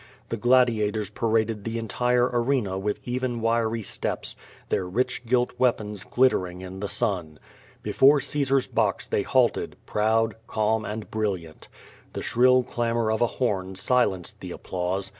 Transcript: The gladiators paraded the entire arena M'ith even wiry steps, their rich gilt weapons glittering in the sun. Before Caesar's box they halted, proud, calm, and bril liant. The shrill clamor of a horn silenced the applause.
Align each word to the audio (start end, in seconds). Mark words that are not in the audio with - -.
The 0.29 0.37
gladiators 0.37 1.11
paraded 1.11 1.63
the 1.63 1.77
entire 1.77 2.27
arena 2.33 2.71
M'ith 2.79 2.97
even 3.05 3.39
wiry 3.39 3.83
steps, 3.83 4.35
their 4.69 4.87
rich 4.89 5.27
gilt 5.27 5.53
weapons 5.59 6.03
glittering 6.03 6.61
in 6.61 6.79
the 6.79 6.87
sun. 6.87 7.37
Before 7.83 8.19
Caesar's 8.19 8.65
box 8.67 9.05
they 9.07 9.21
halted, 9.21 9.75
proud, 9.85 10.37
calm, 10.47 10.85
and 10.85 11.11
bril 11.11 11.37
liant. 11.39 11.67
The 12.13 12.23
shrill 12.23 12.63
clamor 12.63 13.11
of 13.11 13.21
a 13.21 13.27
horn 13.37 13.75
silenced 13.75 14.39
the 14.41 14.49
applause. 14.49 15.07